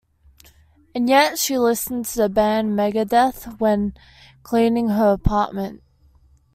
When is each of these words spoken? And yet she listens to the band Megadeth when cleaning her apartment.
And 0.95 1.07
yet 1.07 1.37
she 1.37 1.59
listens 1.59 2.11
to 2.13 2.21
the 2.23 2.27
band 2.29 2.71
Megadeth 2.75 3.59
when 3.59 3.93
cleaning 4.43 4.89
her 4.89 5.13
apartment. 5.13 5.83